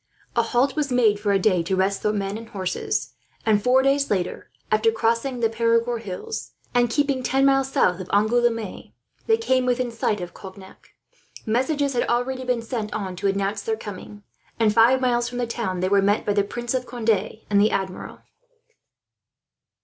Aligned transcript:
A 0.35 0.41
halt 0.41 0.75
was 0.75 0.91
made 0.91 1.19
for 1.19 1.31
a 1.31 1.37
day, 1.37 1.61
to 1.61 1.75
rest 1.75 2.01
the 2.01 2.11
men 2.11 2.35
and 2.35 2.49
horses 2.49 3.13
and, 3.45 3.61
four 3.63 3.83
days 3.83 4.09
later, 4.09 4.49
after 4.71 4.91
crossing 4.91 5.41
the 5.41 5.47
Perigord 5.49 6.01
hills, 6.01 6.53
and 6.73 6.89
keeping 6.89 7.21
ten 7.21 7.45
miles 7.45 7.71
south 7.71 7.99
of 7.99 8.09
Angouleme, 8.11 8.93
they 9.27 9.37
came 9.37 9.67
within 9.67 9.91
sight 9.91 10.19
of 10.19 10.33
Cognac. 10.33 10.87
Messages 11.45 11.93
had 11.93 12.07
already 12.09 12.43
been 12.43 12.63
sent 12.63 12.91
on 12.95 13.15
to 13.17 13.27
announce 13.27 13.61
their 13.61 13.77
coming 13.77 14.23
and, 14.59 14.73
five 14.73 14.99
miles 15.01 15.29
from 15.29 15.37
the 15.37 15.45
town, 15.45 15.81
they 15.81 15.89
were 15.89 16.01
met 16.01 16.25
by 16.25 16.33
the 16.33 16.43
Prince 16.43 16.73
of 16.73 16.87
Conde 16.87 17.37
and 17.51 17.61
the 17.61 17.69
Admiral. 17.69 18.21